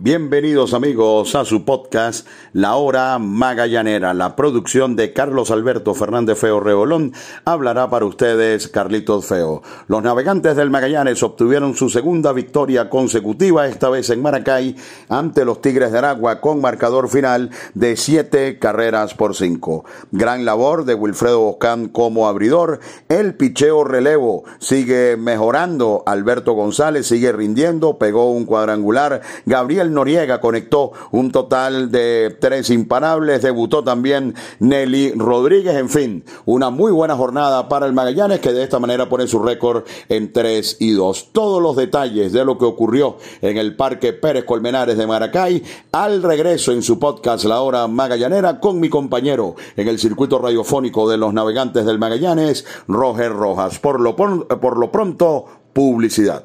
Bienvenidos 0.00 0.74
amigos 0.74 1.34
a 1.34 1.44
su 1.44 1.64
podcast 1.64 2.24
La 2.52 2.76
Hora 2.76 3.18
Magallanera. 3.18 4.14
La 4.14 4.36
producción 4.36 4.94
de 4.94 5.12
Carlos 5.12 5.50
Alberto 5.50 5.92
Fernández 5.92 6.38
Feo 6.38 6.60
Reolón 6.60 7.12
hablará 7.44 7.90
para 7.90 8.04
ustedes 8.04 8.68
Carlitos 8.68 9.26
Feo. 9.26 9.60
Los 9.88 10.04
navegantes 10.04 10.54
del 10.54 10.70
Magallanes 10.70 11.20
obtuvieron 11.24 11.74
su 11.74 11.90
segunda 11.90 12.32
victoria 12.32 12.88
consecutiva, 12.88 13.66
esta 13.66 13.88
vez 13.88 14.08
en 14.10 14.22
Maracay, 14.22 14.76
ante 15.08 15.44
los 15.44 15.60
Tigres 15.60 15.90
de 15.90 15.98
Aragua 15.98 16.40
con 16.40 16.60
marcador 16.60 17.08
final 17.08 17.50
de 17.74 17.96
siete 17.96 18.60
carreras 18.60 19.14
por 19.14 19.34
cinco. 19.34 19.84
Gran 20.12 20.44
labor 20.44 20.84
de 20.84 20.94
Wilfredo 20.94 21.40
Boscán 21.40 21.88
como 21.88 22.28
abridor. 22.28 22.78
El 23.08 23.34
picheo 23.34 23.82
relevo 23.82 24.44
sigue 24.60 25.16
mejorando. 25.16 26.04
Alberto 26.06 26.52
González 26.52 27.08
sigue 27.08 27.32
rindiendo, 27.32 27.98
pegó 27.98 28.30
un 28.30 28.44
cuadrangular. 28.44 29.22
Gabriel 29.44 29.87
Noriega 29.92 30.40
conectó 30.40 30.92
un 31.10 31.30
total 31.30 31.90
de 31.90 32.36
tres 32.40 32.70
imparables, 32.70 33.42
debutó 33.42 33.82
también 33.84 34.34
Nelly 34.58 35.12
Rodríguez, 35.12 35.76
en 35.76 35.88
fin, 35.88 36.24
una 36.44 36.70
muy 36.70 36.92
buena 36.92 37.16
jornada 37.16 37.68
para 37.68 37.86
el 37.86 37.92
Magallanes 37.92 38.40
que 38.40 38.52
de 38.52 38.62
esta 38.62 38.78
manera 38.78 39.08
pone 39.08 39.26
su 39.26 39.40
récord 39.40 39.84
en 40.08 40.32
3 40.32 40.76
y 40.80 40.92
2. 40.92 41.32
Todos 41.32 41.62
los 41.62 41.76
detalles 41.76 42.32
de 42.32 42.44
lo 42.44 42.58
que 42.58 42.64
ocurrió 42.64 43.16
en 43.40 43.56
el 43.56 43.76
Parque 43.76 44.12
Pérez 44.12 44.44
Colmenares 44.44 44.96
de 44.96 45.06
Maracay 45.06 45.62
al 45.92 46.22
regreso 46.22 46.72
en 46.72 46.82
su 46.82 46.98
podcast 46.98 47.44
La 47.44 47.60
Hora 47.60 47.86
Magallanera 47.86 48.60
con 48.60 48.80
mi 48.80 48.88
compañero 48.88 49.54
en 49.76 49.88
el 49.88 49.98
circuito 49.98 50.38
radiofónico 50.38 51.08
de 51.08 51.16
los 51.16 51.32
navegantes 51.32 51.86
del 51.86 51.98
Magallanes, 51.98 52.64
Roger 52.86 53.32
Rojas. 53.32 53.78
Por 53.78 54.00
lo, 54.00 54.16
por 54.16 54.78
lo 54.78 54.92
pronto, 54.92 55.44
publicidad. 55.72 56.44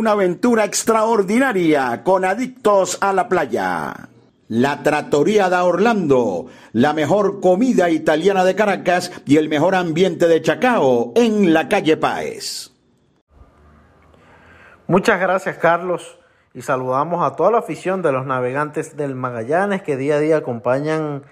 Una 0.01 0.13
aventura 0.13 0.65
extraordinaria 0.65 2.03
con 2.03 2.25
adictos 2.25 2.97
a 3.01 3.13
la 3.13 3.29
playa. 3.29 4.09
La 4.47 4.81
Trattoria 4.81 5.47
da 5.47 5.63
Orlando, 5.63 6.47
la 6.73 6.93
mejor 6.93 7.39
comida 7.39 7.87
italiana 7.91 8.43
de 8.43 8.55
Caracas 8.55 9.11
y 9.27 9.37
el 9.37 9.47
mejor 9.47 9.75
ambiente 9.75 10.27
de 10.27 10.41
Chacao 10.41 11.11
en 11.15 11.53
la 11.53 11.69
calle 11.69 11.97
Páez. 11.97 12.71
Muchas 14.87 15.19
gracias 15.19 15.59
Carlos 15.59 16.17
y 16.55 16.63
saludamos 16.63 17.23
a 17.23 17.35
toda 17.35 17.51
la 17.51 17.59
afición 17.59 18.01
de 18.01 18.11
los 18.11 18.25
navegantes 18.25 18.97
del 18.97 19.13
Magallanes 19.13 19.83
que 19.83 19.97
día 19.97 20.15
a 20.15 20.19
día 20.19 20.37
acompañan 20.37 21.25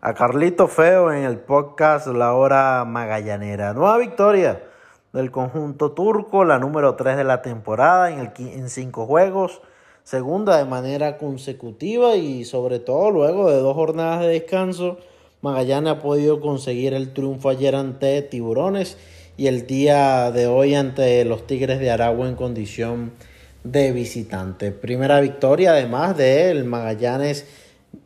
a 0.00 0.14
Carlito 0.14 0.68
Feo 0.68 1.10
en 1.10 1.24
el 1.24 1.38
podcast 1.40 2.06
La 2.06 2.34
Hora 2.34 2.84
Magallanera. 2.84 3.74
Nueva 3.74 3.98
victoria 3.98 4.62
del 5.12 5.30
conjunto 5.30 5.92
turco, 5.92 6.44
la 6.44 6.58
número 6.58 6.96
3 6.96 7.18
de 7.18 7.24
la 7.24 7.42
temporada 7.42 8.10
en, 8.10 8.18
el, 8.18 8.32
en 8.38 8.70
cinco 8.70 9.06
juegos, 9.06 9.60
segunda 10.04 10.56
de 10.56 10.64
manera 10.64 11.18
consecutiva 11.18 12.16
y 12.16 12.44
sobre 12.44 12.78
todo 12.78 13.10
luego 13.10 13.50
de 13.50 13.58
dos 13.58 13.74
jornadas 13.74 14.20
de 14.20 14.28
descanso, 14.28 14.98
Magallanes 15.42 15.94
ha 15.94 15.98
podido 15.98 16.40
conseguir 16.40 16.94
el 16.94 17.12
triunfo 17.12 17.48
ayer 17.48 17.74
ante 17.74 18.22
Tiburones 18.22 18.96
y 19.36 19.48
el 19.48 19.66
día 19.66 20.30
de 20.30 20.46
hoy 20.46 20.74
ante 20.74 21.24
los 21.24 21.46
Tigres 21.46 21.80
de 21.80 21.90
Aragua 21.90 22.28
en 22.28 22.36
condición 22.36 23.12
de 23.64 23.92
visitante. 23.92 24.70
Primera 24.70 25.20
victoria 25.20 25.72
además 25.72 26.16
de 26.16 26.50
el 26.50 26.64
Magallanes 26.64 27.46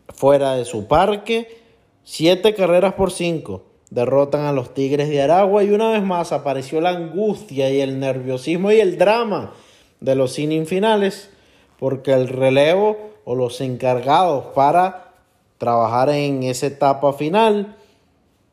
fuera 0.08 0.54
de 0.56 0.64
su 0.64 0.88
parque, 0.88 1.58
siete 2.02 2.54
carreras 2.54 2.94
por 2.94 3.12
cinco 3.12 3.75
derrotan 3.96 4.44
a 4.44 4.52
los 4.52 4.74
Tigres 4.74 5.08
de 5.08 5.22
Aragua 5.22 5.64
y 5.64 5.70
una 5.70 5.90
vez 5.90 6.02
más 6.02 6.30
apareció 6.30 6.82
la 6.82 6.90
angustia 6.90 7.70
y 7.70 7.80
el 7.80 7.98
nerviosismo 7.98 8.70
y 8.70 8.78
el 8.78 8.98
drama 8.98 9.54
de 10.00 10.14
los 10.14 10.38
innings 10.38 10.68
finales 10.68 11.30
porque 11.78 12.12
el 12.12 12.28
relevo 12.28 12.98
o 13.24 13.34
los 13.34 13.62
encargados 13.62 14.48
para 14.54 15.14
trabajar 15.56 16.10
en 16.10 16.42
esa 16.42 16.66
etapa 16.66 17.14
final 17.14 17.74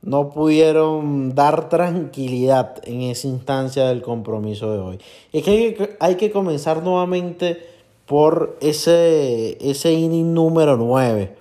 no 0.01 0.29
pudieron 0.29 1.35
dar 1.35 1.67
tranquilidad 1.67 2.75
en 2.85 3.01
esa 3.01 3.27
instancia 3.27 3.83
del 3.89 4.01
compromiso 4.01 4.71
de 4.71 4.79
hoy. 4.79 4.99
Es 5.33 5.43
que 5.43 5.97
hay 5.99 6.15
que, 6.15 6.31
comenzar 6.31 6.83
nuevamente 6.83 7.67
por 8.05 8.57
ese, 8.61 9.57
ese 9.59 9.91
inning 9.91 10.33
número 10.33 10.77
9. 10.77 11.35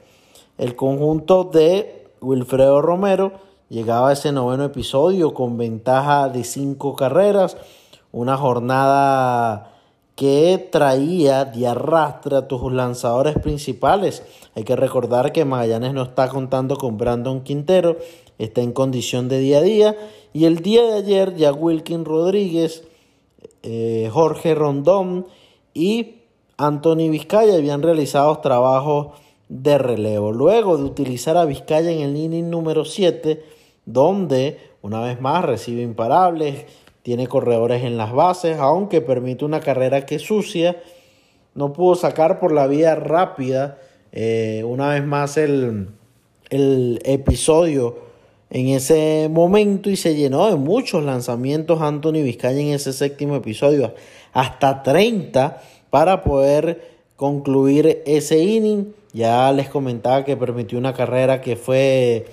El 0.58 0.74
conjunto 0.74 1.44
de 1.44 2.08
Wilfredo 2.20 2.82
Romero 2.82 3.51
llegaba 3.72 4.12
ese 4.12 4.32
noveno 4.32 4.64
episodio 4.64 5.32
con 5.32 5.56
ventaja 5.56 6.28
de 6.28 6.44
cinco 6.44 6.94
carreras, 6.94 7.56
una 8.12 8.36
jornada 8.36 9.72
que 10.14 10.68
traía 10.70 11.46
de 11.46 11.66
arrastre 11.66 12.36
a 12.36 12.46
tus 12.46 12.70
lanzadores 12.70 13.34
principales. 13.38 14.22
Hay 14.54 14.64
que 14.64 14.76
recordar 14.76 15.32
que 15.32 15.46
Magallanes 15.46 15.94
no 15.94 16.02
está 16.02 16.28
contando 16.28 16.76
con 16.76 16.98
Brandon 16.98 17.40
Quintero, 17.40 17.96
está 18.38 18.60
en 18.60 18.72
condición 18.72 19.30
de 19.30 19.38
día 19.38 19.58
a 19.58 19.62
día. 19.62 19.96
Y 20.34 20.44
el 20.44 20.58
día 20.58 20.82
de 20.82 20.92
ayer 20.92 21.34
ya 21.36 21.50
Wilkin 21.50 22.04
Rodríguez, 22.04 22.84
eh, 23.62 24.10
Jorge 24.12 24.54
Rondón 24.54 25.26
y 25.72 26.16
Anthony 26.58 27.08
Vizcaya 27.08 27.54
habían 27.54 27.82
realizado 27.82 28.36
trabajos 28.40 29.18
de 29.48 29.78
relevo. 29.78 30.30
Luego 30.30 30.76
de 30.76 30.84
utilizar 30.84 31.38
a 31.38 31.46
Vizcaya 31.46 31.90
en 31.90 32.00
el 32.00 32.16
inning 32.18 32.50
número 32.50 32.84
7, 32.84 33.61
donde 33.84 34.58
una 34.82 35.00
vez 35.00 35.20
más 35.20 35.44
recibe 35.44 35.82
imparables, 35.82 36.66
tiene 37.02 37.26
corredores 37.26 37.84
en 37.84 37.96
las 37.96 38.12
bases, 38.12 38.58
aunque 38.58 39.00
permite 39.00 39.44
una 39.44 39.60
carrera 39.60 40.06
que 40.06 40.18
sucia, 40.18 40.76
no 41.54 41.72
pudo 41.72 41.94
sacar 41.94 42.38
por 42.40 42.52
la 42.52 42.66
vía 42.66 42.94
rápida. 42.94 43.78
Eh, 44.12 44.62
una 44.66 44.90
vez 44.90 45.04
más 45.04 45.36
el, 45.36 45.88
el 46.50 47.00
episodio 47.04 47.98
en 48.50 48.68
ese 48.68 49.28
momento 49.30 49.88
y 49.88 49.96
se 49.96 50.14
llenó 50.14 50.48
de 50.48 50.56
muchos 50.56 51.02
lanzamientos 51.02 51.80
Anthony 51.80 52.22
Vizcaya 52.22 52.60
en 52.60 52.68
ese 52.68 52.92
séptimo 52.92 53.36
episodio, 53.36 53.94
hasta 54.32 54.82
30 54.82 55.62
para 55.90 56.22
poder 56.22 56.90
concluir 57.16 58.02
ese 58.04 58.38
inning. 58.38 58.94
Ya 59.12 59.50
les 59.52 59.68
comentaba 59.68 60.24
que 60.24 60.36
permitió 60.36 60.78
una 60.78 60.92
carrera 60.92 61.40
que 61.40 61.56
fue 61.56 62.26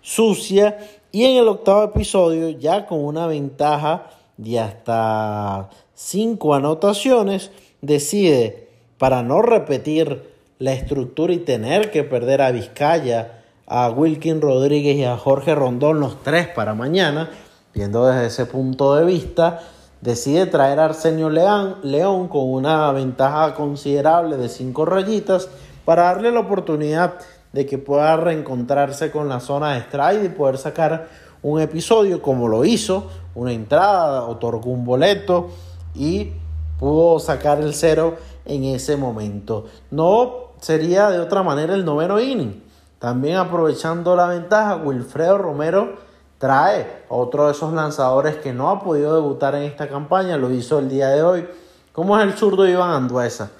sucia 0.00 0.78
y 1.14 1.26
en 1.26 1.36
el 1.36 1.46
octavo 1.46 1.84
episodio 1.84 2.48
ya 2.48 2.86
con 2.86 3.04
una 3.04 3.28
ventaja 3.28 4.10
de 4.36 4.58
hasta 4.58 5.70
5 5.94 6.54
anotaciones 6.56 7.52
decide 7.80 8.68
para 8.98 9.22
no 9.22 9.40
repetir 9.40 10.34
la 10.58 10.72
estructura 10.72 11.32
y 11.32 11.38
tener 11.38 11.92
que 11.92 12.02
perder 12.02 12.42
a 12.42 12.50
Vizcaya 12.50 13.44
a 13.68 13.90
Wilkin 13.90 14.40
Rodríguez 14.40 14.96
y 14.96 15.04
a 15.04 15.16
Jorge 15.16 15.54
Rondón, 15.54 16.00
los 16.00 16.20
tres 16.24 16.48
para 16.48 16.74
mañana, 16.74 17.30
viendo 17.72 18.04
desde 18.06 18.26
ese 18.26 18.46
punto 18.46 18.96
de 18.96 19.04
vista, 19.04 19.60
decide 20.00 20.46
traer 20.46 20.80
a 20.80 20.86
Arsenio 20.86 21.30
León, 21.30 21.76
León 21.84 22.26
con 22.26 22.52
una 22.52 22.90
ventaja 22.90 23.54
considerable 23.54 24.36
de 24.36 24.48
cinco 24.48 24.84
rayitas 24.84 25.48
para 25.84 26.06
darle 26.06 26.32
la 26.32 26.40
oportunidad 26.40 27.20
de 27.54 27.64
que 27.66 27.78
pueda 27.78 28.16
reencontrarse 28.16 29.12
con 29.12 29.28
la 29.28 29.38
zona 29.38 29.74
de 29.74 29.80
strike 29.82 30.24
y 30.24 30.28
poder 30.28 30.58
sacar 30.58 31.06
un 31.40 31.60
episodio 31.60 32.20
como 32.20 32.48
lo 32.48 32.64
hizo, 32.64 33.06
una 33.36 33.52
entrada, 33.52 34.24
otorgó 34.24 34.70
un 34.70 34.84
boleto 34.84 35.50
y 35.94 36.32
pudo 36.80 37.20
sacar 37.20 37.60
el 37.60 37.72
cero 37.72 38.16
en 38.44 38.64
ese 38.64 38.96
momento. 38.96 39.66
No 39.92 40.48
sería 40.60 41.10
de 41.10 41.20
otra 41.20 41.44
manera 41.44 41.74
el 41.74 41.84
noveno 41.84 42.18
inning. 42.18 42.60
También 42.98 43.36
aprovechando 43.36 44.16
la 44.16 44.26
ventaja, 44.26 44.74
Wilfredo 44.74 45.38
Romero 45.38 45.94
trae 46.38 47.04
otro 47.08 47.46
de 47.46 47.52
esos 47.52 47.72
lanzadores 47.72 48.34
que 48.36 48.52
no 48.52 48.68
ha 48.68 48.82
podido 48.82 49.14
debutar 49.14 49.54
en 49.54 49.62
esta 49.62 49.88
campaña, 49.88 50.36
lo 50.36 50.50
hizo 50.50 50.80
el 50.80 50.88
día 50.88 51.10
de 51.10 51.22
hoy, 51.22 51.48
como 51.92 52.18
es 52.18 52.24
el 52.24 52.32
zurdo 52.32 52.66
Iván 52.66 52.90
Anduesa, 52.90 53.52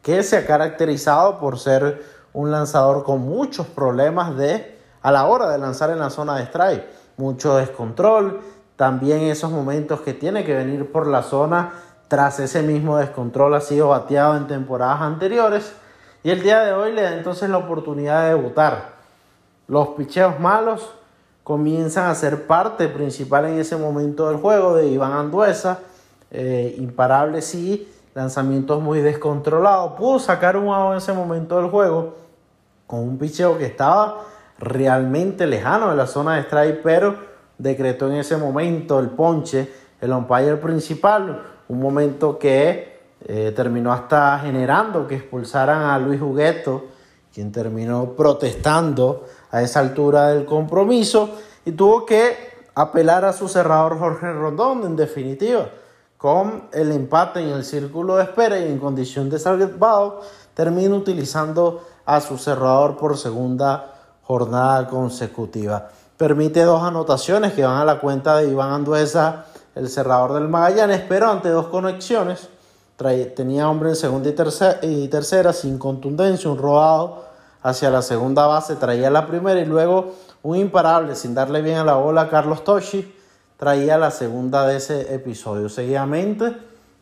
que 0.00 0.22
se 0.22 0.38
ha 0.38 0.46
caracterizado 0.46 1.38
por 1.38 1.58
ser 1.58 2.02
un 2.34 2.50
lanzador 2.50 3.04
con 3.04 3.20
muchos 3.20 3.66
problemas 3.66 4.36
de 4.36 4.78
a 5.02 5.10
la 5.10 5.26
hora 5.26 5.50
de 5.50 5.58
lanzar 5.58 5.90
en 5.90 5.98
la 5.98 6.10
zona 6.10 6.36
de 6.36 6.44
strike, 6.44 6.84
mucho 7.16 7.56
descontrol, 7.56 8.40
también 8.76 9.22
esos 9.22 9.50
momentos 9.50 10.00
que 10.00 10.14
tiene 10.14 10.44
que 10.44 10.54
venir 10.54 10.90
por 10.90 11.06
la 11.06 11.22
zona 11.22 11.72
tras 12.08 12.40
ese 12.40 12.62
mismo 12.62 12.98
descontrol 12.98 13.54
ha 13.54 13.60
sido 13.60 13.88
bateado 13.88 14.36
en 14.36 14.46
temporadas 14.46 15.00
anteriores 15.00 15.72
y 16.22 16.30
el 16.30 16.42
día 16.42 16.60
de 16.60 16.72
hoy 16.72 16.92
le 16.92 17.02
da 17.02 17.16
entonces 17.16 17.48
la 17.50 17.58
oportunidad 17.58 18.22
de 18.22 18.28
debutar. 18.36 18.92
Los 19.66 19.88
picheos 19.88 20.38
malos 20.38 20.90
comienzan 21.42 22.10
a 22.10 22.14
ser 22.14 22.46
parte 22.46 22.88
principal 22.88 23.46
en 23.46 23.58
ese 23.58 23.76
momento 23.76 24.28
del 24.28 24.36
juego 24.38 24.74
de 24.74 24.88
Iván 24.88 25.12
Anduesa. 25.12 25.80
Eh, 26.30 26.74
imparable 26.78 27.42
sí, 27.42 27.88
lanzamientos 28.14 28.82
muy 28.82 29.00
descontrolados. 29.00 29.92
Pudo 29.92 30.18
sacar 30.18 30.56
un 30.56 30.68
out 30.68 30.92
en 30.92 30.98
ese 30.98 31.12
momento 31.12 31.56
del 31.60 31.70
juego 31.70 32.14
con 32.86 33.00
un 33.00 33.18
picheo 33.18 33.56
que 33.56 33.66
estaba 33.66 34.20
realmente 34.58 35.46
lejano 35.46 35.90
de 35.90 35.96
la 35.96 36.06
zona 36.06 36.36
de 36.36 36.42
strike, 36.42 36.82
pero 36.82 37.16
decretó 37.58 38.08
en 38.08 38.16
ese 38.16 38.36
momento 38.36 38.98
el 39.00 39.10
ponche, 39.10 39.72
el 40.00 40.12
umpire 40.12 40.56
principal, 40.56 41.42
un 41.68 41.80
momento 41.80 42.38
que 42.38 43.00
eh, 43.24 43.52
terminó 43.54 43.92
hasta 43.92 44.38
generando 44.40 45.06
que 45.06 45.16
expulsaran 45.16 45.82
a 45.82 45.98
Luis 45.98 46.20
Jugueto, 46.20 46.86
quien 47.32 47.50
terminó 47.50 48.12
protestando 48.12 49.24
a 49.50 49.62
esa 49.62 49.80
altura 49.80 50.28
del 50.28 50.44
compromiso 50.44 51.30
y 51.64 51.72
tuvo 51.72 52.04
que 52.04 52.52
apelar 52.74 53.24
a 53.24 53.32
su 53.32 53.48
cerrador 53.48 53.98
Jorge 53.98 54.32
Rondón, 54.32 54.84
en 54.84 54.96
definitiva, 54.96 55.68
con 56.22 56.68
el 56.72 56.92
empate 56.92 57.40
en 57.40 57.48
el 57.48 57.64
círculo 57.64 58.14
de 58.14 58.22
espera 58.22 58.56
y 58.56 58.68
en 58.68 58.78
condición 58.78 59.28
de 59.28 59.40
salvado, 59.40 60.20
termina 60.54 60.94
utilizando 60.94 61.82
a 62.06 62.20
su 62.20 62.38
cerrador 62.38 62.96
por 62.96 63.18
segunda 63.18 63.92
jornada 64.22 64.86
consecutiva. 64.86 65.88
Permite 66.16 66.62
dos 66.62 66.80
anotaciones 66.80 67.54
que 67.54 67.64
van 67.64 67.78
a 67.78 67.84
la 67.84 67.98
cuenta 67.98 68.36
de 68.36 68.48
Iván 68.48 68.70
Anduesa, 68.70 69.46
el 69.74 69.88
cerrador 69.88 70.34
del 70.34 70.46
Magallanes, 70.46 71.02
pero 71.08 71.28
ante 71.28 71.48
dos 71.48 71.66
conexiones 71.66 72.48
tenía 73.34 73.68
hombre 73.68 73.88
en 73.88 73.96
segunda 73.96 74.30
y, 74.82 75.08
tercera 75.08 75.52
sin 75.52 75.76
contundencia, 75.76 76.48
un 76.48 76.58
rodado 76.58 77.24
hacia 77.64 77.90
la 77.90 78.00
segunda 78.00 78.46
base, 78.46 78.76
traía 78.76 79.10
la 79.10 79.26
primera 79.26 79.58
y 79.58 79.66
luego 79.66 80.12
un 80.44 80.56
imparable 80.56 81.16
sin 81.16 81.34
darle 81.34 81.62
bien 81.62 81.78
a 81.78 81.84
la 81.84 81.94
bola 81.94 82.20
a 82.20 82.28
Carlos 82.28 82.62
Toshi, 82.62 83.12
traía 83.62 83.96
la 83.96 84.10
segunda 84.10 84.66
de 84.66 84.78
ese 84.78 85.14
episodio. 85.14 85.68
Seguidamente, 85.68 86.52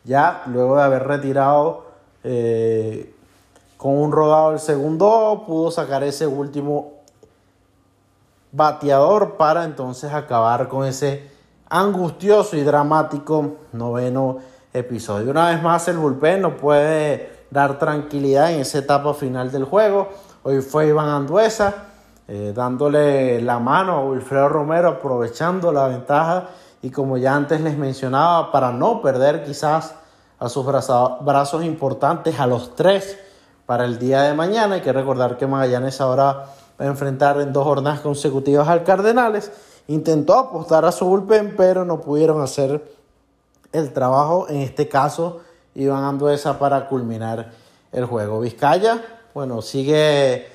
ya 0.03 0.43
luego 0.45 0.75
de 0.75 0.83
haber 0.83 1.07
retirado 1.07 1.87
eh, 2.23 3.15
con 3.77 3.97
un 3.97 4.11
rodado 4.11 4.51
el 4.51 4.59
segundo, 4.59 5.43
pudo 5.47 5.71
sacar 5.71 6.03
ese 6.03 6.27
último 6.27 6.99
bateador 8.51 9.37
para 9.37 9.63
entonces 9.63 10.13
acabar 10.13 10.67
con 10.67 10.85
ese 10.85 11.31
angustioso 11.67 12.55
y 12.55 12.61
dramático 12.61 13.55
noveno 13.71 14.37
episodio. 14.71 15.31
Una 15.31 15.49
vez 15.49 15.63
más, 15.63 15.87
el 15.87 15.97
bullpen 15.97 16.43
no 16.43 16.57
puede 16.57 17.47
dar 17.49 17.79
tranquilidad 17.79 18.53
en 18.53 18.59
esa 18.59 18.77
etapa 18.77 19.15
final 19.15 19.51
del 19.51 19.63
juego. 19.63 20.09
Hoy 20.43 20.61
fue 20.61 20.89
Iván 20.89 21.09
Anduesa 21.09 21.90
eh, 22.27 22.53
dándole 22.55 23.41
la 23.41 23.59
mano 23.59 23.93
a 23.93 24.05
Wilfredo 24.05 24.49
Romero, 24.49 24.89
aprovechando 24.89 25.71
la 25.71 25.87
ventaja 25.87 26.49
y 26.81 26.89
como 26.89 27.17
ya 27.17 27.35
antes 27.35 27.61
les 27.61 27.77
mencionaba, 27.77 28.51
para 28.51 28.71
no 28.71 29.01
perder 29.01 29.43
quizás 29.43 29.95
a 30.39 30.49
sus 30.49 30.65
brazos 30.65 31.63
importantes 31.63 32.39
a 32.39 32.47
los 32.47 32.75
tres 32.75 33.17
para 33.65 33.85
el 33.85 33.99
día 33.99 34.23
de 34.23 34.33
mañana. 34.33 34.75
Hay 34.75 34.81
que 34.81 34.91
recordar 34.91 35.37
que 35.37 35.45
Magallanes 35.45 36.01
ahora 36.01 36.47
va 36.79 36.85
a 36.85 36.87
enfrentar 36.87 37.39
en 37.39 37.53
dos 37.53 37.63
jornadas 37.63 37.99
consecutivas 37.99 38.67
al 38.67 38.83
Cardenales. 38.83 39.51
Intentó 39.87 40.39
apostar 40.39 40.83
a 40.85 40.91
su 40.91 41.05
bullpen, 41.05 41.55
pero 41.55 41.85
no 41.85 42.01
pudieron 42.01 42.41
hacer 42.41 42.83
el 43.71 43.93
trabajo. 43.93 44.47
En 44.49 44.57
este 44.57 44.87
caso, 44.87 45.41
Iván 45.75 46.03
Anduesa 46.03 46.57
para 46.57 46.87
culminar 46.87 47.51
el 47.91 48.05
juego. 48.05 48.39
Vizcaya, 48.39 49.01
bueno, 49.33 49.61
sigue 49.61 50.47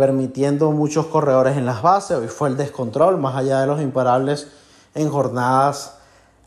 permitiendo 0.00 0.70
muchos 0.70 1.04
corredores 1.08 1.58
en 1.58 1.66
las 1.66 1.82
bases. 1.82 2.16
Hoy 2.16 2.28
fue 2.28 2.48
el 2.48 2.56
descontrol, 2.56 3.18
más 3.18 3.36
allá 3.36 3.60
de 3.60 3.66
los 3.66 3.82
imparables 3.82 4.48
en 4.94 5.10
jornadas 5.10 5.98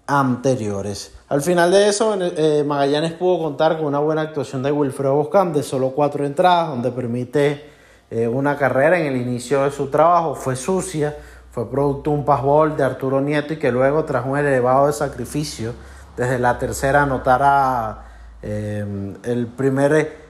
anteriores. 0.07 1.13
Al 1.29 1.43
final 1.43 1.69
de 1.69 1.87
eso, 1.87 2.17
eh, 2.19 2.63
Magallanes 2.65 3.13
pudo 3.13 3.43
contar 3.43 3.77
con 3.77 3.85
una 3.85 3.99
buena 3.99 4.23
actuación 4.23 4.63
de 4.63 4.71
Wilfredo 4.71 5.13
Boscam 5.13 5.53
de 5.53 5.61
solo 5.61 5.91
cuatro 5.91 6.25
entradas, 6.25 6.69
donde 6.69 6.89
permite 6.89 7.63
eh, 8.09 8.27
una 8.27 8.57
carrera 8.57 8.99
en 8.99 9.05
el 9.05 9.17
inicio 9.17 9.65
de 9.65 9.69
su 9.69 9.85
trabajo. 9.85 10.33
Fue 10.33 10.55
sucia, 10.55 11.15
fue 11.51 11.69
producto 11.69 12.09
de 12.09 12.17
un 12.17 12.25
passball 12.25 12.75
de 12.75 12.83
Arturo 12.83 13.21
Nieto 13.21 13.53
y 13.53 13.57
que 13.57 13.71
luego, 13.71 14.03
tras 14.03 14.25
un 14.25 14.35
elevado 14.35 14.87
de 14.87 14.93
sacrificio, 14.93 15.75
desde 16.17 16.39
la 16.39 16.57
tercera 16.57 17.03
anotara 17.03 18.03
eh, 18.41 19.13
el 19.25 19.45
primer 19.45 20.22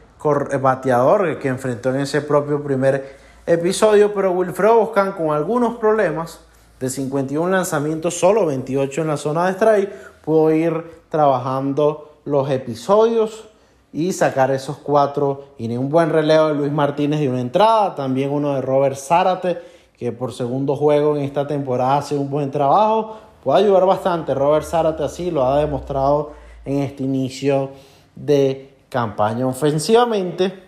bateador 0.62 1.40
que 1.40 1.48
enfrentó 1.48 1.90
en 1.90 2.02
ese 2.02 2.22
propio 2.22 2.64
primer 2.64 3.16
episodio. 3.46 4.14
Pero 4.14 4.32
Wilfredo 4.32 4.80
Boscan, 4.80 5.14
con 5.14 5.32
algunos 5.32 5.76
problemas, 5.76 6.40
de 6.80 6.90
51 6.90 7.50
lanzamientos, 7.50 8.20
solo 8.20 8.46
28 8.46 9.02
en 9.02 9.08
la 9.08 9.16
zona 9.16 9.46
de 9.46 9.54
strike 9.54 9.90
pudo 10.24 10.52
ir 10.52 11.04
trabajando 11.10 12.18
los 12.26 12.50
episodios 12.50 13.50
y 13.94 14.12
sacar 14.12 14.52
esos 14.52 14.78
cuatro. 14.78 15.46
Y 15.58 15.70
ni 15.70 15.78
un 15.78 15.90
buen 15.90 16.10
relevo 16.10 16.48
de 16.48 16.56
Luis 16.56 16.72
Martínez 16.72 17.22
de 17.22 17.30
una 17.30 17.40
entrada, 17.40 17.96
también 17.96 18.32
uno 18.32 18.56
de 18.56 18.62
Robert 18.62 18.98
Zárate, 18.98 19.62
que 19.98 20.12
por 20.12 20.34
segundo 20.34 20.76
juego 20.76 21.16
en 21.16 21.24
esta 21.24 21.48
temporada 21.48 21.98
hace 22.00 22.16
un 22.16 22.30
buen 22.30 22.52
trabajo. 22.52 23.18
Puede 23.44 23.64
ayudar 23.64 23.86
bastante. 23.86 24.34
Robert 24.34 24.66
Zárate 24.66 25.04
así 25.04 25.32
lo 25.32 25.46
ha 25.46 25.60
demostrado 25.60 26.32
en 26.66 26.80
este 26.80 27.04
inicio 27.04 27.70
de 28.16 28.73
campaña. 28.94 29.48
Ofensivamente, 29.48 30.64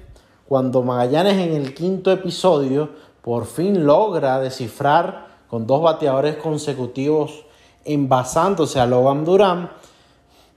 cuando 0.48 0.82
Magallanes 0.82 1.38
en 1.38 1.54
el 1.54 1.76
quinto 1.76 2.12
episodio 2.12 2.90
por 3.22 3.46
fin 3.46 3.86
logra 3.86 4.40
descifrar 4.40 5.28
con 5.48 5.68
dos 5.68 5.84
bateadores 5.84 6.36
consecutivos 6.38 7.46
envasándose 7.86 8.80
a 8.80 8.88
Logan 8.88 9.24
Durán, 9.26 9.70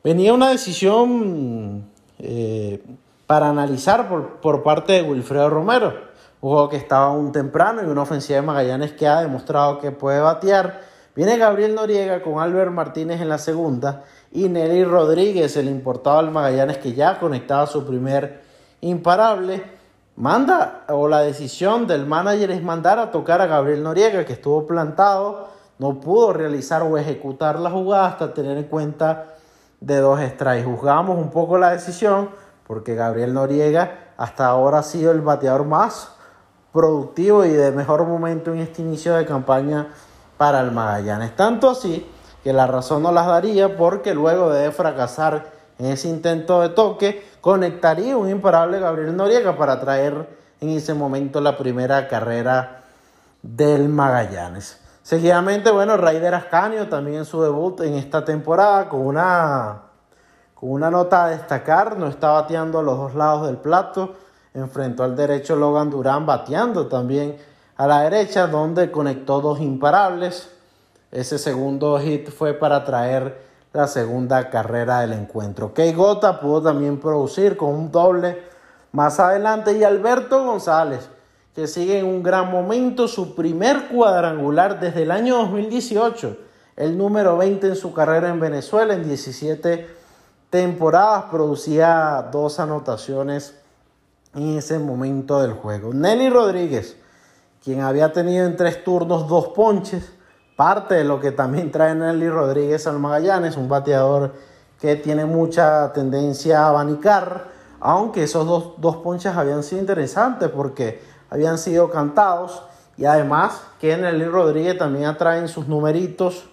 venía 0.02 0.32
una 0.32 0.48
decisión 0.48 1.84
eh, 2.18 2.82
para 3.26 3.50
analizar 3.50 4.08
por, 4.40 4.62
parte 4.62 4.94
de 4.94 5.02
Wilfredo 5.02 5.50
Romero. 5.50 6.08
Un 6.40 6.50
juego 6.50 6.68
que 6.70 6.76
estaba 6.76 7.06
aún 7.06 7.32
temprano 7.32 7.82
y 7.82 7.86
una 7.86 8.02
ofensiva 8.02 8.40
de 8.40 8.46
Magallanes 8.46 8.92
que 8.92 9.06
ha 9.06 9.20
demostrado 9.20 9.78
que 9.78 9.90
puede 9.90 10.20
batear. 10.20 10.80
Viene 11.14 11.36
Gabriel 11.36 11.74
Noriega 11.74 12.22
con 12.22 12.38
Albert 12.38 12.70
Martínez 12.70 13.20
en 13.20 13.28
la 13.28 13.38
segunda 13.38 14.04
y 14.32 14.48
Nelly 14.48 14.84
Rodríguez, 14.84 15.56
el 15.56 15.68
importado 15.68 16.22
del 16.22 16.30
Magallanes 16.30 16.78
que 16.78 16.92
ya 16.92 17.18
conectaba 17.18 17.66
su 17.66 17.86
primer 17.86 18.42
imparable. 18.80 19.62
Manda 20.16 20.84
o 20.88 21.06
la 21.08 21.20
decisión 21.20 21.86
del 21.86 22.04
manager 22.04 22.50
es 22.50 22.62
mandar 22.62 22.98
a 22.98 23.10
tocar 23.10 23.40
a 23.40 23.46
Gabriel 23.46 23.82
Noriega 23.82 24.24
que 24.24 24.32
estuvo 24.32 24.66
plantado 24.66 25.48
no 25.78 26.00
pudo 26.00 26.32
realizar 26.32 26.82
o 26.82 26.98
ejecutar 26.98 27.58
la 27.58 27.70
jugada 27.70 28.08
hasta 28.08 28.34
tener 28.34 28.56
en 28.58 28.64
cuenta 28.64 29.34
de 29.80 29.98
dos 29.98 30.20
strikes. 30.20 30.64
Juzgamos 30.64 31.18
un 31.18 31.30
poco 31.30 31.56
la 31.56 31.70
decisión 31.70 32.30
porque 32.66 32.94
Gabriel 32.94 33.32
Noriega 33.32 34.12
hasta 34.16 34.46
ahora 34.46 34.78
ha 34.78 34.82
sido 34.82 35.12
el 35.12 35.20
bateador 35.20 35.64
más 35.64 36.12
productivo 36.72 37.44
y 37.44 37.50
de 37.50 37.70
mejor 37.70 38.04
momento 38.04 38.52
en 38.52 38.58
este 38.58 38.82
inicio 38.82 39.14
de 39.14 39.24
campaña 39.24 39.88
para 40.36 40.60
el 40.60 40.72
Magallanes. 40.72 41.34
Tanto 41.36 41.70
así 41.70 42.10
que 42.42 42.52
la 42.52 42.66
razón 42.66 43.02
no 43.02 43.12
las 43.12 43.26
daría 43.26 43.76
porque 43.76 44.14
luego 44.14 44.50
de 44.50 44.70
fracasar 44.70 45.58
en 45.78 45.86
ese 45.86 46.08
intento 46.08 46.60
de 46.60 46.70
toque, 46.70 47.24
conectaría 47.40 48.16
un 48.16 48.28
imparable 48.28 48.80
Gabriel 48.80 49.16
Noriega 49.16 49.56
para 49.56 49.80
traer 49.80 50.28
en 50.60 50.70
ese 50.70 50.92
momento 50.92 51.40
la 51.40 51.56
primera 51.56 52.08
carrera 52.08 52.82
del 53.42 53.88
Magallanes. 53.88 54.80
Seguidamente, 55.02 55.70
bueno, 55.70 55.96
Raider 55.96 56.34
Ascanio 56.34 56.88
también 56.88 57.18
en 57.18 57.24
su 57.24 57.40
debut 57.40 57.80
en 57.80 57.94
esta 57.94 58.24
temporada 58.24 58.88
con 58.88 59.06
una, 59.06 59.82
con 60.54 60.70
una 60.70 60.90
nota 60.90 61.24
a 61.24 61.28
destacar, 61.28 61.96
no 61.96 62.08
está 62.08 62.30
bateando 62.32 62.80
a 62.80 62.82
los 62.82 62.98
dos 62.98 63.14
lados 63.14 63.46
del 63.46 63.56
plato, 63.56 64.16
enfrentó 64.52 65.04
al 65.04 65.16
derecho 65.16 65.56
Logan 65.56 65.90
Durán 65.90 66.26
bateando 66.26 66.88
también 66.88 67.38
a 67.76 67.86
la 67.86 68.02
derecha, 68.02 68.48
donde 68.48 68.90
conectó 68.90 69.40
dos 69.40 69.60
imparables. 69.60 70.50
Ese 71.10 71.38
segundo 71.38 71.98
hit 71.98 72.30
fue 72.30 72.54
para 72.54 72.84
traer 72.84 73.40
la 73.72 73.86
segunda 73.86 74.50
carrera 74.50 75.00
del 75.00 75.12
encuentro. 75.12 75.72
Kei 75.72 75.92
Gota 75.92 76.40
pudo 76.40 76.62
también 76.62 76.98
producir 76.98 77.56
con 77.56 77.74
un 77.74 77.90
doble 77.90 78.42
más 78.92 79.20
adelante 79.20 79.76
y 79.76 79.84
Alberto 79.84 80.44
González 80.44 81.08
que 81.58 81.66
sigue 81.66 81.98
en 81.98 82.06
un 82.06 82.22
gran 82.22 82.52
momento, 82.52 83.08
su 83.08 83.34
primer 83.34 83.88
cuadrangular 83.88 84.78
desde 84.78 85.02
el 85.02 85.10
año 85.10 85.38
2018, 85.38 86.36
el 86.76 86.96
número 86.96 87.36
20 87.36 87.66
en 87.66 87.74
su 87.74 87.92
carrera 87.92 88.28
en 88.28 88.38
Venezuela, 88.38 88.94
en 88.94 89.02
17 89.02 89.88
temporadas, 90.50 91.24
producía 91.32 92.28
dos 92.30 92.60
anotaciones 92.60 93.56
en 94.36 94.56
ese 94.56 94.78
momento 94.78 95.42
del 95.42 95.52
juego. 95.54 95.92
Nelly 95.92 96.30
Rodríguez, 96.30 96.96
quien 97.64 97.80
había 97.80 98.12
tenido 98.12 98.46
en 98.46 98.56
tres 98.56 98.84
turnos 98.84 99.26
dos 99.26 99.48
ponches, 99.48 100.12
parte 100.58 100.96
de 100.96 101.04
lo 101.04 101.20
que 101.20 101.30
también 101.30 101.70
trae 101.70 101.94
Nelly 101.94 102.28
Rodríguez 102.28 102.88
al 102.88 102.98
Magallanes, 102.98 103.56
un 103.56 103.68
bateador 103.68 104.34
que 104.80 104.96
tiene 104.96 105.24
mucha 105.24 105.92
tendencia 105.92 106.64
a 106.64 106.70
abanicar, 106.70 107.44
aunque 107.78 108.24
esos 108.24 108.44
dos, 108.44 108.72
dos 108.78 108.96
ponches 108.96 109.36
habían 109.36 109.62
sido 109.62 109.80
interesantes 109.80 110.48
porque 110.48 111.00
habían 111.30 111.58
sido 111.58 111.88
cantados 111.90 112.60
y 112.96 113.04
además 113.04 113.62
que 113.78 113.96
Nelly 113.96 114.24
Rodríguez 114.24 114.76
también 114.76 115.04
atraen 115.04 115.46
sus 115.46 115.68
numeritos 115.68 116.50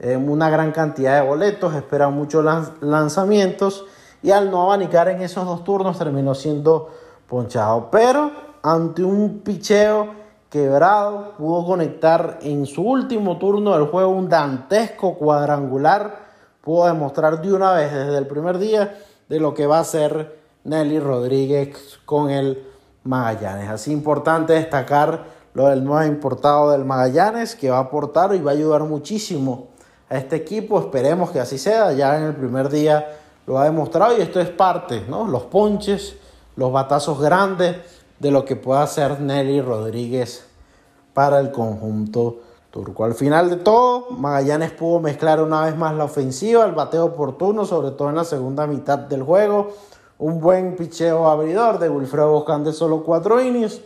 en 0.00 0.28
una 0.28 0.50
gran 0.50 0.70
cantidad 0.70 1.18
de 1.18 1.26
boletos, 1.26 1.74
esperan 1.74 2.12
muchos 2.12 2.44
lanzamientos 2.82 3.86
y 4.22 4.32
al 4.32 4.50
no 4.50 4.64
abanicar 4.64 5.08
en 5.08 5.22
esos 5.22 5.46
dos 5.46 5.64
turnos 5.64 5.96
terminó 5.96 6.34
siendo 6.34 6.90
ponchado. 7.26 7.88
Pero 7.90 8.32
ante 8.62 9.02
un 9.02 9.38
picheo 9.38 10.25
quebrado 10.50 11.32
pudo 11.38 11.66
conectar 11.66 12.38
en 12.42 12.66
su 12.66 12.82
último 12.82 13.38
turno 13.38 13.72
del 13.72 13.88
juego 13.88 14.10
un 14.10 14.28
dantesco 14.28 15.14
cuadrangular, 15.14 16.26
pudo 16.60 16.86
demostrar 16.86 17.42
de 17.42 17.52
una 17.52 17.72
vez 17.72 17.92
desde 17.92 18.16
el 18.18 18.26
primer 18.26 18.58
día 18.58 18.96
de 19.28 19.40
lo 19.40 19.54
que 19.54 19.66
va 19.66 19.80
a 19.80 19.84
ser 19.84 20.38
Nelly 20.64 21.00
Rodríguez 21.00 21.98
con 22.04 22.30
el 22.30 22.64
Magallanes. 23.04 23.68
Así 23.68 23.92
importante 23.92 24.52
destacar 24.52 25.24
lo 25.54 25.68
del 25.68 25.84
nuevo 25.84 26.04
importado 26.06 26.70
del 26.70 26.84
Magallanes 26.84 27.56
que 27.56 27.70
va 27.70 27.78
a 27.78 27.82
aportar 27.82 28.34
y 28.34 28.40
va 28.40 28.50
a 28.50 28.54
ayudar 28.54 28.82
muchísimo 28.82 29.68
a 30.08 30.16
este 30.16 30.36
equipo. 30.36 30.78
Esperemos 30.78 31.30
que 31.30 31.40
así 31.40 31.58
sea. 31.58 31.92
Ya 31.92 32.16
en 32.18 32.24
el 32.24 32.34
primer 32.34 32.68
día 32.68 33.16
lo 33.46 33.58
ha 33.58 33.64
demostrado 33.64 34.16
y 34.16 34.20
esto 34.20 34.40
es 34.40 34.50
parte, 34.50 35.04
¿no? 35.08 35.26
Los 35.26 35.44
ponches, 35.44 36.16
los 36.56 36.72
batazos 36.72 37.20
grandes 37.20 37.76
de 38.18 38.30
lo 38.30 38.44
que 38.44 38.56
pueda 38.56 38.82
hacer 38.82 39.20
Nelly 39.20 39.60
Rodríguez 39.60 40.46
para 41.14 41.40
el 41.40 41.50
conjunto 41.50 42.40
turco. 42.70 43.04
Al 43.04 43.14
final 43.14 43.50
de 43.50 43.56
todo, 43.56 44.10
Magallanes 44.10 44.72
pudo 44.72 45.00
mezclar 45.00 45.42
una 45.42 45.64
vez 45.64 45.76
más 45.76 45.94
la 45.94 46.04
ofensiva, 46.04 46.64
el 46.64 46.72
bateo 46.72 47.06
oportuno, 47.06 47.64
sobre 47.64 47.92
todo 47.92 48.10
en 48.10 48.16
la 48.16 48.24
segunda 48.24 48.66
mitad 48.66 48.98
del 48.98 49.22
juego 49.22 49.72
un 50.18 50.40
buen 50.40 50.76
picheo 50.76 51.28
abridor 51.28 51.78
de 51.78 51.90
Wilfredo 51.90 52.30
Boscan 52.30 52.64
de 52.64 52.72
solo 52.72 53.02
cuatro 53.02 53.40
innings, 53.40 53.80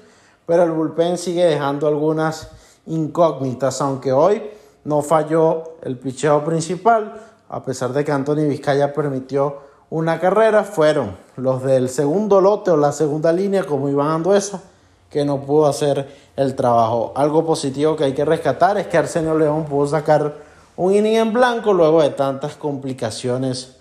pero 0.47 0.63
el 0.63 0.71
bullpen 0.71 1.19
sigue 1.19 1.45
dejando 1.45 1.89
algunas 1.89 2.51
incógnitas, 2.87 3.81
aunque 3.81 4.13
hoy 4.13 4.43
no 4.85 5.03
falló 5.03 5.75
el 5.83 5.99
picheo 5.99 6.45
principal, 6.45 7.21
a 7.49 7.65
pesar 7.65 7.93
de 7.93 8.05
que 8.05 8.13
Anthony 8.13 8.47
Vizcaya 8.49 8.93
permitió 8.93 9.70
una 9.91 10.21
carrera, 10.21 10.63
fueron 10.63 11.17
los 11.37 11.63
del 11.63 11.89
segundo 11.89 12.41
lote 12.41 12.71
o 12.71 12.77
la 12.77 12.93
segunda 12.93 13.33
línea, 13.33 13.65
como 13.65 13.89
Iván 13.89 14.09
Anduesa, 14.09 14.63
que 15.11 15.25
no 15.25 15.41
pudo 15.41 15.67
hacer 15.67 16.09
el 16.37 16.55
trabajo. 16.55 17.13
Algo 17.17 17.45
positivo 17.45 17.97
que 17.97 18.05
hay 18.05 18.15
que 18.15 18.25
rescatar 18.25 18.79
es 18.79 18.87
que 18.87 18.97
Arsenio 18.97 19.37
León 19.37 19.65
pudo 19.65 19.89
sacar 19.89 20.37
un 20.77 20.95
inning 20.95 21.17
en 21.17 21.33
blanco 21.33 21.73
luego 21.73 22.01
de 22.01 22.11
tantas 22.11 22.55
complicaciones 22.55 23.77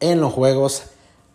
en 0.00 0.20
los 0.20 0.32
juegos 0.32 0.84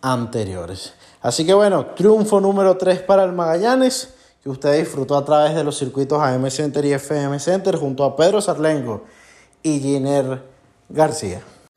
anteriores. 0.02 0.94
Así 1.20 1.46
que 1.46 1.54
bueno, 1.54 1.86
triunfo 1.94 2.40
número 2.40 2.76
3 2.76 3.02
para 3.02 3.22
el 3.22 3.32
Magallanes, 3.32 4.14
que 4.42 4.50
usted 4.50 4.76
disfrutó 4.76 5.16
a 5.16 5.24
través 5.24 5.54
de 5.54 5.62
los 5.62 5.78
circuitos 5.78 6.20
AM 6.20 6.50
Center 6.50 6.84
y 6.84 6.92
FM 6.92 7.38
Center 7.38 7.76
junto 7.76 8.04
a 8.04 8.16
Pedro 8.16 8.40
Sarlengo 8.40 9.04
y 9.62 9.78
Giner 9.78 10.42
García. 10.88 11.42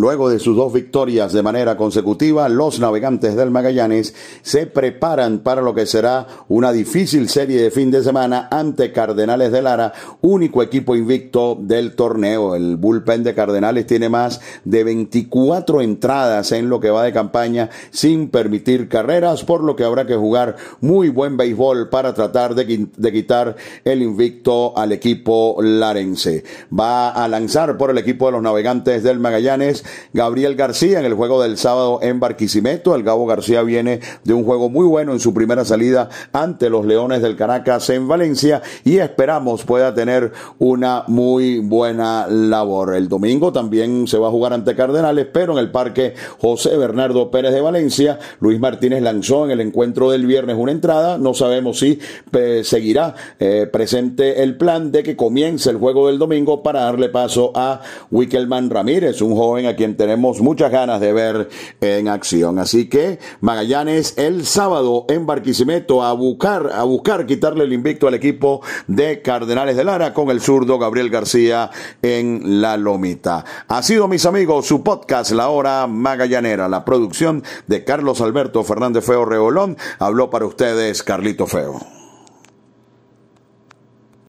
Luego 0.00 0.30
de 0.30 0.38
sus 0.38 0.56
dos 0.56 0.72
victorias 0.72 1.34
de 1.34 1.42
manera 1.42 1.76
consecutiva, 1.76 2.48
los 2.48 2.80
navegantes 2.80 3.36
del 3.36 3.50
Magallanes 3.50 4.14
se 4.40 4.64
preparan 4.64 5.40
para 5.40 5.60
lo 5.60 5.74
que 5.74 5.84
será 5.84 6.26
una 6.48 6.72
difícil 6.72 7.28
serie 7.28 7.60
de 7.60 7.70
fin 7.70 7.90
de 7.90 8.02
semana 8.02 8.48
ante 8.50 8.92
Cardenales 8.92 9.52
de 9.52 9.60
Lara, 9.60 9.92
único 10.22 10.62
equipo 10.62 10.96
invicto 10.96 11.54
del 11.60 11.94
torneo. 11.96 12.54
El 12.54 12.78
bullpen 12.78 13.22
de 13.24 13.34
Cardenales 13.34 13.86
tiene 13.86 14.08
más 14.08 14.40
de 14.64 14.84
24 14.84 15.82
entradas 15.82 16.50
en 16.52 16.70
lo 16.70 16.80
que 16.80 16.88
va 16.88 17.04
de 17.04 17.12
campaña 17.12 17.68
sin 17.90 18.30
permitir 18.30 18.88
carreras, 18.88 19.44
por 19.44 19.62
lo 19.62 19.76
que 19.76 19.84
habrá 19.84 20.06
que 20.06 20.16
jugar 20.16 20.56
muy 20.80 21.10
buen 21.10 21.36
béisbol 21.36 21.90
para 21.90 22.14
tratar 22.14 22.54
de, 22.54 22.88
quitar 23.12 23.54
el 23.84 24.00
invicto 24.00 24.78
al 24.78 24.92
equipo 24.92 25.58
larense. 25.60 26.42
Va 26.72 27.10
a 27.10 27.28
lanzar 27.28 27.76
por 27.76 27.90
el 27.90 27.98
equipo 27.98 28.24
de 28.24 28.32
los 28.32 28.42
navegantes 28.42 29.02
del 29.02 29.20
Magallanes 29.20 29.84
Gabriel 30.12 30.56
García 30.56 31.00
en 31.00 31.06
el 31.06 31.14
juego 31.14 31.42
del 31.42 31.56
sábado 31.58 32.00
en 32.02 32.20
Barquisimeto. 32.20 32.94
El 32.94 33.02
Gabo 33.02 33.26
García 33.26 33.62
viene 33.62 34.00
de 34.24 34.34
un 34.34 34.44
juego 34.44 34.68
muy 34.68 34.86
bueno 34.86 35.12
en 35.12 35.20
su 35.20 35.34
primera 35.34 35.64
salida 35.64 36.08
ante 36.32 36.70
los 36.70 36.84
Leones 36.86 37.22
del 37.22 37.36
Caracas 37.36 37.90
en 37.90 38.08
Valencia 38.08 38.62
y 38.84 38.98
esperamos 38.98 39.64
pueda 39.64 39.94
tener 39.94 40.32
una 40.58 41.04
muy 41.06 41.58
buena 41.58 42.26
labor. 42.28 42.94
El 42.94 43.08
domingo 43.08 43.52
también 43.52 44.06
se 44.06 44.18
va 44.18 44.28
a 44.28 44.30
jugar 44.30 44.52
ante 44.52 44.74
Cardenales, 44.74 45.26
pero 45.32 45.52
en 45.52 45.58
el 45.58 45.70
parque 45.70 46.14
José 46.40 46.76
Bernardo 46.76 47.30
Pérez 47.30 47.52
de 47.52 47.60
Valencia, 47.60 48.18
Luis 48.40 48.58
Martínez 48.60 49.02
lanzó 49.02 49.44
en 49.44 49.52
el 49.52 49.60
encuentro 49.60 50.10
del 50.10 50.26
viernes 50.26 50.56
una 50.58 50.72
entrada. 50.72 51.18
No 51.18 51.34
sabemos 51.34 51.78
si 51.78 51.98
eh, 52.32 52.62
seguirá 52.64 53.14
eh, 53.38 53.68
presente 53.70 54.42
el 54.42 54.56
plan 54.56 54.92
de 54.92 55.02
que 55.02 55.16
comience 55.16 55.70
el 55.70 55.76
juego 55.76 56.08
del 56.08 56.18
domingo 56.18 56.62
para 56.62 56.80
darle 56.80 57.08
paso 57.08 57.52
a 57.54 57.80
Wickelman 58.10 58.70
Ramírez, 58.70 59.22
un 59.22 59.34
joven 59.34 59.66
a 59.66 59.76
quien 59.80 59.96
tenemos 59.96 60.42
muchas 60.42 60.70
ganas 60.70 61.00
de 61.00 61.10
ver 61.14 61.48
en 61.80 62.08
acción. 62.08 62.58
Así 62.58 62.90
que 62.90 63.18
Magallanes 63.40 64.12
el 64.18 64.44
sábado 64.44 65.06
en 65.08 65.24
Barquisimeto 65.24 66.02
a 66.02 66.12
buscar, 66.12 66.70
a 66.74 66.82
buscar 66.82 67.24
quitarle 67.24 67.64
el 67.64 67.72
invicto 67.72 68.06
al 68.06 68.12
equipo 68.12 68.60
de 68.88 69.22
Cardenales 69.22 69.78
de 69.78 69.84
Lara 69.84 70.12
con 70.12 70.28
el 70.28 70.42
zurdo 70.42 70.78
Gabriel 70.78 71.08
García 71.08 71.70
en 72.02 72.60
la 72.60 72.76
lomita. 72.76 73.46
Ha 73.68 73.82
sido, 73.82 74.06
mis 74.06 74.26
amigos, 74.26 74.66
su 74.66 74.82
podcast 74.82 75.30
La 75.30 75.48
Hora 75.48 75.86
Magallanera, 75.86 76.68
la 76.68 76.84
producción 76.84 77.42
de 77.66 77.82
Carlos 77.82 78.20
Alberto 78.20 78.62
Fernández 78.64 79.06
Feo 79.06 79.24
Reolón. 79.24 79.78
Habló 79.98 80.28
para 80.28 80.44
ustedes 80.44 81.02
Carlito 81.02 81.46
Feo. 81.46 81.99